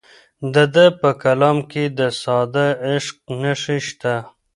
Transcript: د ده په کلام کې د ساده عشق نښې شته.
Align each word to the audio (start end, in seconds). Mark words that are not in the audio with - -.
د 0.53 0.55
ده 0.75 0.85
په 1.01 1.09
کلام 1.23 1.57
کې 1.71 1.83
د 1.99 1.99
ساده 2.21 2.67
عشق 2.89 3.17
نښې 3.41 3.77
شته. 3.87 4.15